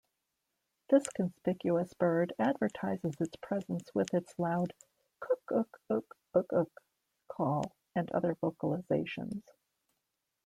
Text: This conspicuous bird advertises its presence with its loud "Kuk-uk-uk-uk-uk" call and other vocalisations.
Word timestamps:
This 0.89 1.07
conspicuous 1.09 1.93
bird 1.93 2.33
advertises 2.39 3.13
its 3.19 3.35
presence 3.35 3.93
with 3.93 4.15
its 4.15 4.33
loud 4.39 4.73
"Kuk-uk-uk-uk-uk" 5.19 6.71
call 7.27 7.75
and 7.93 8.09
other 8.09 8.33
vocalisations. 8.41 9.43